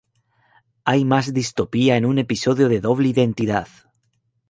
Hay 0.83 1.05
más 1.05 1.31
distopía 1.31 1.95
en 1.95 2.07
un 2.07 2.17
episodio 2.17 2.69
de 2.69 2.81
"Doble 2.81 3.09
Identidad"". 3.09 3.67